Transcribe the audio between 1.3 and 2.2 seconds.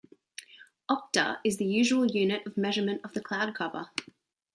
is the usual